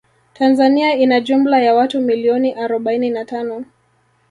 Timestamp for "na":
3.09-3.25